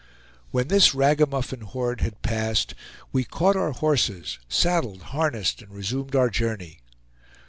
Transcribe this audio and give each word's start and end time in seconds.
When 0.49 0.67
this 0.67 0.95
ragamuffin 0.95 1.61
horde 1.61 2.01
had 2.01 2.23
passed, 2.23 2.73
we 3.11 3.23
caught 3.23 3.55
our 3.55 3.71
horses, 3.71 4.39
saddled, 4.49 5.03
harnessed, 5.13 5.61
and 5.61 5.71
resumed 5.71 6.15
our 6.15 6.31
journey. 6.31 6.79